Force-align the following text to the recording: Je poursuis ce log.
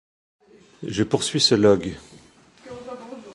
Je 0.81 1.03
poursuis 1.03 1.39
ce 1.39 1.53
log. 1.53 1.95